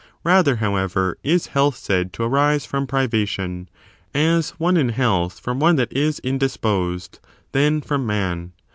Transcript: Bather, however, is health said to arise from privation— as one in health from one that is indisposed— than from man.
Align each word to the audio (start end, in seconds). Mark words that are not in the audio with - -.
Bather, 0.23 0.55
however, 0.55 1.19
is 1.21 1.45
health 1.53 1.75
said 1.75 2.11
to 2.13 2.23
arise 2.23 2.65
from 2.65 2.87
privation— 2.87 3.69
as 4.35 4.49
one 4.59 4.75
in 4.75 4.89
health 4.89 5.39
from 5.39 5.59
one 5.59 5.75
that 5.75 5.93
is 5.93 6.17
indisposed— 6.21 7.19
than 7.51 7.81
from 7.81 8.07
man. 8.07 8.51